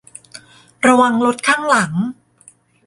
[0.87, 1.93] ระวังรถข้างหลัง!